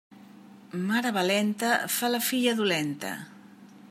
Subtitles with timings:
[0.85, 3.13] Mare valenta fa la filla dolenta.